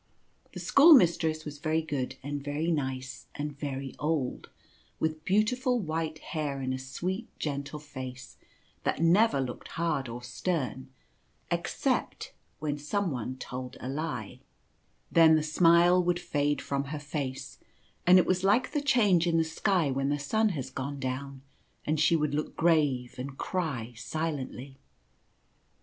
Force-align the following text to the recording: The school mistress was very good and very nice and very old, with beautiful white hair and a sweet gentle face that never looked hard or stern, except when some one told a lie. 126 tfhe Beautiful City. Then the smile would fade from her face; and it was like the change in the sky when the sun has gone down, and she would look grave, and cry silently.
The 0.53 0.59
school 0.59 0.95
mistress 0.95 1.45
was 1.45 1.59
very 1.59 1.83
good 1.83 2.15
and 2.23 2.43
very 2.43 2.71
nice 2.71 3.27
and 3.35 3.55
very 3.55 3.93
old, 3.99 4.49
with 4.99 5.23
beautiful 5.25 5.79
white 5.79 6.17
hair 6.33 6.59
and 6.59 6.73
a 6.73 6.79
sweet 6.79 7.27
gentle 7.37 7.77
face 7.77 8.35
that 8.83 8.99
never 8.99 9.39
looked 9.39 9.67
hard 9.67 10.09
or 10.09 10.23
stern, 10.23 10.89
except 11.51 12.33
when 12.57 12.79
some 12.79 13.11
one 13.11 13.37
told 13.37 13.77
a 13.79 13.87
lie. 13.87 14.39
126 15.11 15.11
tfhe 15.11 15.13
Beautiful 15.13 15.13
City. 15.13 15.27
Then 15.27 15.35
the 15.35 15.43
smile 15.43 16.03
would 16.03 16.19
fade 16.19 16.61
from 16.63 16.83
her 16.85 16.97
face; 16.97 17.59
and 18.07 18.17
it 18.17 18.25
was 18.25 18.43
like 18.43 18.71
the 18.71 18.81
change 18.81 19.27
in 19.27 19.37
the 19.37 19.43
sky 19.43 19.91
when 19.91 20.09
the 20.09 20.17
sun 20.17 20.49
has 20.57 20.71
gone 20.71 20.99
down, 20.99 21.43
and 21.85 21.99
she 21.99 22.15
would 22.15 22.33
look 22.33 22.55
grave, 22.55 23.19
and 23.19 23.37
cry 23.37 23.93
silently. 23.95 24.79